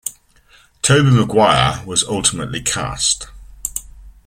[0.81, 3.27] Tobey Maguire was ultimately cast.